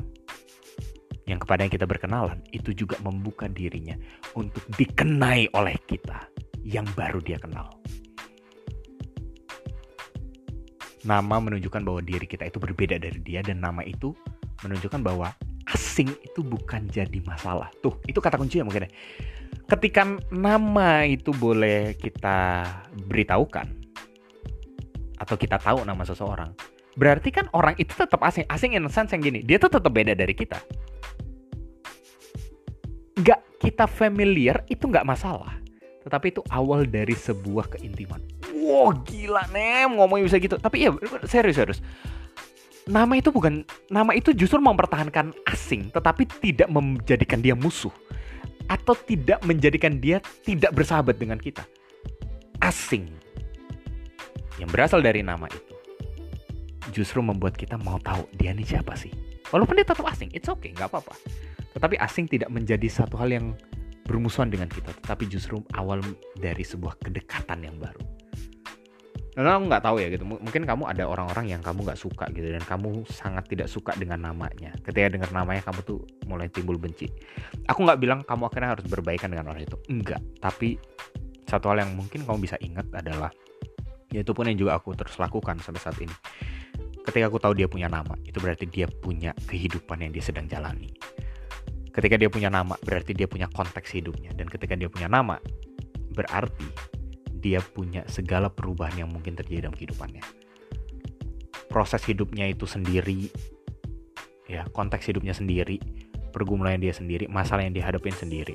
yang 1.27 1.43
kepada 1.43 1.67
yang 1.67 1.75
kita 1.75 1.91
berkenalan 1.91 2.39
itu 2.55 2.71
juga 2.71 3.03
membuka 3.03 3.51
dirinya 3.51 3.99
untuk 4.39 4.63
dikenai 4.79 5.51
oleh 5.59 5.75
kita 5.91 6.31
yang 6.63 6.87
baru 6.95 7.19
dia 7.19 7.39
kenal. 7.39 7.71
Nama 11.03 11.37
menunjukkan 11.43 11.83
bahwa 11.83 11.99
diri 11.99 12.27
kita 12.31 12.47
itu 12.47 12.63
berbeda 12.63 12.95
dari 12.99 13.19
dia 13.19 13.43
dan 13.43 13.59
nama 13.59 13.83
itu 13.83 14.15
menunjukkan 14.63 15.03
bahwa 15.03 15.35
asing 15.75 16.11
itu 16.23 16.41
bukan 16.47 16.87
jadi 16.91 17.19
masalah. 17.27 17.71
Tuh, 17.83 17.99
itu 18.07 18.19
kata 18.23 18.39
kunci 18.39 18.63
ya 18.63 18.65
mungkin 18.67 18.87
ya. 18.87 18.91
Ketika 19.67 20.07
nama 20.31 21.03
itu 21.07 21.35
boleh 21.35 21.99
kita 21.99 22.65
beritahukan 23.11 23.67
atau 25.19 25.37
kita 25.39 25.59
tahu 25.59 25.83
nama 25.83 26.03
seseorang, 26.07 26.55
berarti 26.95 27.31
kan 27.35 27.47
orang 27.55 27.75
itu 27.79 27.95
tetap 27.95 28.23
asing. 28.23 28.47
Asing 28.47 28.79
in 28.79 28.87
sense 28.87 29.11
yang 29.11 29.23
gini, 29.23 29.43
dia 29.43 29.59
tuh 29.59 29.71
tetap 29.75 29.91
beda 29.91 30.15
dari 30.15 30.35
kita. 30.35 30.59
Gak 33.23 33.41
kita 33.63 33.87
familiar 33.87 34.67
itu 34.67 34.87
nggak 34.87 35.07
masalah. 35.07 35.59
Tetapi 36.03 36.35
itu 36.35 36.43
awal 36.51 36.83
dari 36.87 37.15
sebuah 37.15 37.79
keintiman. 37.79 38.32
Wow, 38.73 39.05
gila 39.05 39.45
nem 39.53 39.93
ngomongnya 39.93 40.33
bisa 40.33 40.41
gitu. 40.41 40.57
Tapi 40.57 40.89
ya 40.89 40.91
serius 41.29 41.61
serius. 41.61 41.81
Nama 42.89 43.13
itu 43.21 43.29
bukan 43.29 43.69
nama 43.93 44.17
itu 44.17 44.33
justru 44.33 44.59
mempertahankan 44.59 45.37
asing 45.47 45.93
tetapi 45.93 46.25
tidak 46.41 46.73
menjadikan 46.73 47.45
dia 47.45 47.53
musuh. 47.53 47.93
Atau 48.73 48.97
tidak 48.97 49.45
menjadikan 49.45 50.01
dia 50.01 50.25
tidak 50.49 50.73
bersahabat 50.73 51.21
dengan 51.21 51.37
kita. 51.37 51.69
Asing. 52.65 53.13
Yang 54.57 54.71
berasal 54.73 55.05
dari 55.05 55.21
nama 55.21 55.45
itu. 55.53 55.75
Justru 56.97 57.21
membuat 57.21 57.61
kita 57.61 57.77
mau 57.77 58.01
tahu 58.01 58.25
dia 58.41 58.57
ini 58.57 58.65
siapa 58.65 58.97
sih. 58.97 59.13
Walaupun 59.53 59.77
dia 59.77 59.85
tetap 59.85 60.09
asing 60.09 60.33
it's 60.33 60.49
okay 60.49 60.73
nggak 60.73 60.89
apa-apa. 60.89 61.13
Tetapi 61.77 62.01
asing 62.01 62.25
tidak 62.25 62.49
menjadi 62.49 62.89
satu 62.89 63.21
hal 63.21 63.29
yang 63.29 63.53
bermusuhan 64.09 64.49
dengan 64.49 64.73
kita. 64.73 64.97
Tetapi 65.05 65.29
justru 65.29 65.61
awal 65.77 66.01
dari 66.41 66.65
sebuah 66.65 66.97
kedekatan 67.05 67.69
yang 67.69 67.77
baru 67.77 68.22
Nah, 69.33 69.57
aku 69.57 69.65
nggak 69.65 69.81
tahu 69.81 69.97
ya 69.97 70.13
gitu. 70.13 70.29
mungkin 70.29 70.69
kamu 70.69 70.93
ada 70.93 71.09
orang-orang 71.09 71.57
yang 71.57 71.65
kamu 71.65 71.89
nggak 71.89 71.97
suka 71.97 72.29
gitu 72.37 72.53
dan 72.53 72.61
kamu 72.69 73.01
sangat 73.09 73.49
tidak 73.49 73.65
suka 73.73 73.97
dengan 73.97 74.21
namanya. 74.21 74.77
Ketika 74.85 75.09
dengar 75.09 75.33
namanya 75.33 75.65
kamu 75.65 75.81
tuh 75.89 76.05
mulai 76.29 76.53
timbul 76.53 76.77
benci. 76.77 77.09
Aku 77.65 77.81
nggak 77.81 77.97
bilang 77.97 78.21
kamu 78.29 78.53
akhirnya 78.53 78.77
harus 78.77 78.85
berbaikan 78.85 79.33
dengan 79.33 79.57
orang 79.57 79.65
itu. 79.65 79.81
Enggak. 79.89 80.21
Tapi 80.37 80.77
satu 81.49 81.73
hal 81.73 81.81
yang 81.81 81.97
mungkin 81.97 82.29
kamu 82.29 82.45
bisa 82.45 82.61
ingat 82.61 82.85
adalah 82.93 83.33
yaitu 84.13 84.37
pun 84.37 84.45
yang 84.45 84.61
juga 84.61 84.77
aku 84.77 84.93
terus 84.93 85.17
lakukan 85.17 85.57
sampai 85.65 85.81
saat 85.81 85.97
ini. 85.97 86.13
Ketika 87.03 87.33
aku 87.33 87.41
tahu 87.41 87.57
dia 87.57 87.67
punya 87.67 87.89
nama, 87.89 88.15
itu 88.29 88.37
berarti 88.39 88.69
dia 88.69 88.87
punya 88.87 89.33
kehidupan 89.49 90.05
yang 90.05 90.13
dia 90.13 90.23
sedang 90.23 90.47
jalani. 90.47 90.93
Ketika 91.89 92.21
dia 92.21 92.29
punya 92.29 92.53
nama, 92.53 92.77
berarti 92.85 93.17
dia 93.17 93.27
punya 93.27 93.49
konteks 93.51 93.91
hidupnya. 93.97 94.31
Dan 94.37 94.47
ketika 94.47 94.79
dia 94.79 94.87
punya 94.87 95.11
nama, 95.11 95.41
berarti 96.15 96.69
dia 97.43 97.59
punya 97.59 98.07
segala 98.07 98.47
perubahan 98.49 99.03
yang 99.05 99.11
mungkin 99.11 99.35
terjadi 99.35 99.67
dalam 99.67 99.75
kehidupannya. 99.75 100.23
Proses 101.67 102.07
hidupnya 102.07 102.47
itu 102.47 102.65
sendiri, 102.65 103.27
ya 104.47 104.63
konteks 104.71 105.11
hidupnya 105.11 105.35
sendiri, 105.35 105.83
pergumulan 106.31 106.79
dia 106.79 106.95
sendiri, 106.95 107.27
masalah 107.27 107.67
yang 107.67 107.75
dihadapin 107.75 108.15
sendiri. 108.15 108.55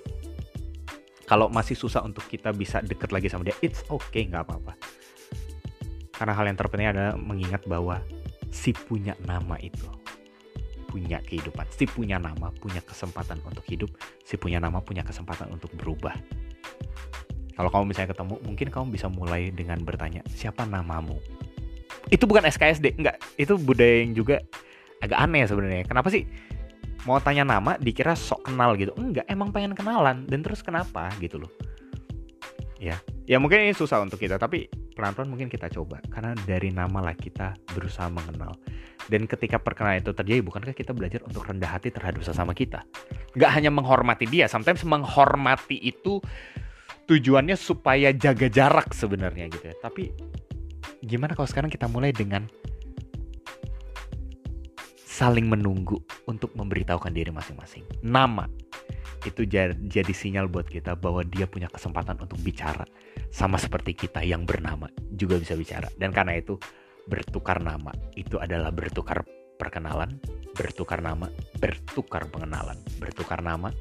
Kalau 1.27 1.51
masih 1.51 1.75
susah 1.75 2.07
untuk 2.07 2.23
kita 2.31 2.55
bisa 2.55 2.79
deket 2.79 3.11
lagi 3.11 3.27
sama 3.27 3.43
dia, 3.43 3.57
it's 3.59 3.83
okay, 3.91 4.23
nggak 4.23 4.47
apa-apa. 4.47 4.79
Karena 6.15 6.33
hal 6.33 6.47
yang 6.47 6.57
terpenting 6.57 6.89
adalah 6.95 7.13
mengingat 7.19 7.67
bahwa 7.67 7.99
si 8.47 8.71
punya 8.71 9.13
nama 9.27 9.59
itu 9.59 9.85
punya 10.87 11.19
kehidupan, 11.19 11.67
si 11.69 11.83
punya 11.83 12.15
nama, 12.15 12.49
punya 12.55 12.79
kesempatan 12.79 13.43
untuk 13.43 13.61
hidup, 13.67 13.91
si 14.23 14.39
punya 14.39 14.57
nama 14.57 14.79
punya 14.79 15.03
kesempatan 15.03 15.51
untuk 15.51 15.69
berubah. 15.75 16.15
Kalau 17.57 17.73
kamu 17.73 17.83
misalnya 17.89 18.13
ketemu, 18.13 18.35
mungkin 18.45 18.67
kamu 18.69 18.85
bisa 18.93 19.09
mulai 19.09 19.49
dengan 19.49 19.81
bertanya, 19.81 20.21
siapa 20.29 20.61
namamu? 20.69 21.17
Itu 22.13 22.29
bukan 22.29 22.45
SKSD, 22.45 23.01
enggak. 23.01 23.17
Itu 23.33 23.57
budaya 23.57 24.05
yang 24.05 24.13
juga 24.13 24.45
agak 25.01 25.17
aneh 25.17 25.41
sebenarnya. 25.49 25.83
Kenapa 25.89 26.13
sih 26.13 26.29
mau 27.09 27.17
tanya 27.17 27.41
nama 27.41 27.73
dikira 27.81 28.13
sok 28.13 28.53
kenal 28.53 28.77
gitu? 28.77 28.93
Enggak, 28.93 29.25
emang 29.25 29.49
pengen 29.49 29.73
kenalan 29.73 30.29
dan 30.29 30.45
terus 30.45 30.61
kenapa 30.61 31.09
gitu 31.17 31.41
loh. 31.41 31.49
Ya, 32.77 33.01
ya 33.25 33.41
mungkin 33.41 33.65
ini 33.65 33.73
susah 33.73 34.05
untuk 34.05 34.21
kita, 34.21 34.37
tapi 34.37 34.69
pelan-pelan 34.93 35.25
mungkin 35.33 35.49
kita 35.49 35.65
coba. 35.73 35.97
Karena 36.13 36.37
dari 36.45 36.69
nama 36.69 37.01
lah 37.01 37.17
kita 37.17 37.57
berusaha 37.73 38.05
mengenal. 38.13 38.53
Dan 39.09 39.25
ketika 39.25 39.57
perkenalan 39.57 40.05
itu 40.05 40.13
terjadi, 40.13 40.45
bukankah 40.45 40.77
kita 40.77 40.93
belajar 40.93 41.25
untuk 41.25 41.41
rendah 41.41 41.73
hati 41.73 41.89
terhadap 41.89 42.21
sesama 42.21 42.53
kita? 42.53 42.85
Gak 43.33 43.49
hanya 43.49 43.73
menghormati 43.73 44.29
dia, 44.29 44.45
sometimes 44.45 44.85
menghormati 44.85 45.81
itu 45.81 46.21
tujuannya 47.07 47.55
supaya 47.55 48.11
jaga 48.11 48.51
jarak 48.51 48.91
sebenarnya 48.91 49.47
gitu 49.47 49.71
ya. 49.71 49.75
Tapi 49.79 50.11
gimana 51.01 51.33
kalau 51.33 51.47
sekarang 51.47 51.71
kita 51.71 51.87
mulai 51.87 52.11
dengan 52.11 52.45
saling 55.07 55.49
menunggu 55.49 55.97
untuk 56.29 56.53
memberitahukan 56.53 57.09
diri 57.09 57.33
masing-masing. 57.33 57.81
Nama 58.05 58.45
itu 59.25 59.49
jadi 59.49 60.13
sinyal 60.13 60.45
buat 60.45 60.69
kita 60.69 60.93
bahwa 60.93 61.25
dia 61.25 61.49
punya 61.49 61.65
kesempatan 61.71 62.21
untuk 62.21 62.37
bicara 62.45 62.85
sama 63.33 63.57
seperti 63.57 63.97
kita 63.97 64.21
yang 64.21 64.45
bernama 64.45 64.85
juga 65.17 65.41
bisa 65.41 65.57
bicara. 65.57 65.89
Dan 65.97 66.13
karena 66.13 66.37
itu 66.37 66.61
bertukar 67.09 67.63
nama 67.63 67.89
itu 68.13 68.37
adalah 68.37 68.69
bertukar 68.69 69.25
perkenalan, 69.57 70.21
bertukar 70.53 71.01
nama, 71.01 71.25
bertukar 71.57 72.29
pengenalan, 72.29 72.77
bertukar 73.01 73.41
nama 73.41 73.73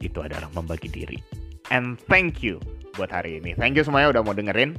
itu 0.00 0.18
adalah 0.22 0.48
membagi 0.54 0.88
diri. 0.88 1.37
And 1.68 2.00
thank 2.08 2.40
you 2.40 2.60
buat 2.96 3.12
hari 3.12 3.38
ini. 3.38 3.54
Thank 3.54 3.78
you 3.78 3.84
semuanya 3.84 4.10
udah 4.10 4.22
mau 4.24 4.34
dengerin. 4.34 4.74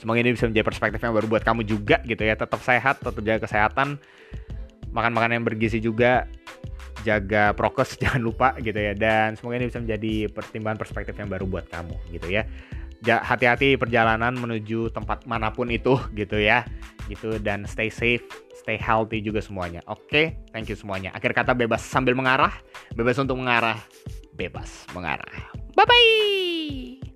Semoga 0.00 0.18
ini 0.24 0.32
bisa 0.32 0.48
menjadi 0.48 0.64
perspektif 0.64 1.00
yang 1.04 1.12
baru 1.12 1.28
buat 1.28 1.44
kamu 1.44 1.62
juga 1.68 2.00
gitu 2.08 2.24
ya. 2.24 2.32
Tetap 2.32 2.60
sehat, 2.64 3.04
tetap 3.04 3.20
jaga 3.20 3.44
kesehatan. 3.44 4.00
Makan 4.90 5.12
makanan 5.12 5.40
yang 5.40 5.46
bergizi 5.46 5.78
juga. 5.78 6.24
Jaga 7.04 7.52
prokes 7.52 7.96
jangan 8.02 8.24
lupa 8.24 8.56
gitu 8.64 8.76
ya. 8.80 8.96
Dan 8.96 9.36
semoga 9.36 9.60
ini 9.60 9.68
bisa 9.68 9.78
menjadi 9.78 10.32
pertimbangan 10.32 10.80
perspektif 10.80 11.14
yang 11.20 11.28
baru 11.28 11.44
buat 11.44 11.68
kamu 11.68 11.94
gitu 12.16 12.32
ya. 12.32 12.48
Hati-hati 13.04 13.76
perjalanan 13.80 14.36
menuju 14.36 14.92
tempat 14.92 15.24
mana 15.28 15.52
pun 15.52 15.68
itu 15.68 16.00
gitu 16.20 16.40
ya. 16.40 16.64
Gitu 17.12 17.36
dan 17.44 17.68
stay 17.68 17.92
safe, 17.92 18.24
stay 18.56 18.80
healthy 18.80 19.20
juga 19.20 19.44
semuanya. 19.44 19.84
Oke, 19.84 20.08
okay? 20.08 20.26
thank 20.48 20.72
you 20.72 20.76
semuanya. 20.80 21.12
Akhir 21.12 21.36
kata 21.36 21.52
bebas 21.52 21.84
sambil 21.84 22.16
mengarah, 22.16 22.56
bebas 22.96 23.20
untuk 23.20 23.36
mengarah, 23.36 23.76
bebas 24.40 24.88
mengarah. 24.96 25.52
Bye 25.76 25.84
bye. 25.84 27.09